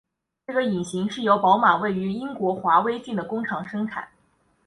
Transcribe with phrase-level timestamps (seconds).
[0.47, 4.07] 这个引擎是由宝马位于英国华威郡的工厂生产。